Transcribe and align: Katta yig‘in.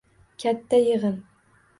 Katta 0.43 0.79
yig‘in. 0.85 1.19